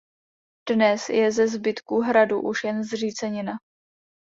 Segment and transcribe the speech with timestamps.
[0.69, 3.53] Dnes je ze zbytků hradu už jen zřícenina.